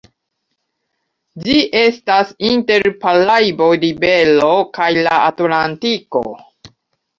Ĝi 1.43 1.57
estas 1.81 2.31
inter 2.53 2.89
Paraibo-rivero 3.05 4.51
kaj 4.81 4.91
la 5.03 5.23
Atlantiko. 5.29 6.27